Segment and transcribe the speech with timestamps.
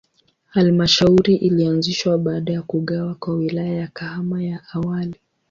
[0.45, 5.19] Halmashauri ilianzishwa baada ya kugawa kwa Wilaya ya Kahama ya awali.